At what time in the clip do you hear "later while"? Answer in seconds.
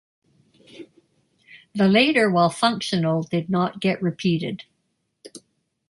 1.87-2.49